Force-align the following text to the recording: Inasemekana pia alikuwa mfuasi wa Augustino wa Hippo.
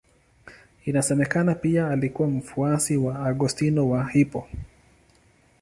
Inasemekana 0.85 1.55
pia 1.55 1.87
alikuwa 1.87 2.27
mfuasi 2.27 2.97
wa 2.97 3.19
Augustino 3.27 3.89
wa 3.89 4.09
Hippo. 4.09 4.47